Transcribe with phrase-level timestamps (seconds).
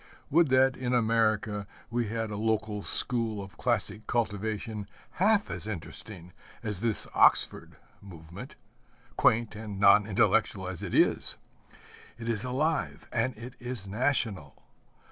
[0.31, 4.89] Would that in America we had a local school of classic cultivation
[5.21, 8.55] half as interesting as this Oxford Movement
[9.15, 11.37] quaint and non intellectual as it is!
[12.17, 14.63] It is alive and it is national.